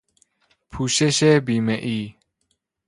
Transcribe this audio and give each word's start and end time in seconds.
پوشش 0.71 1.23
بیمه 1.23 1.73
ای 1.75 2.15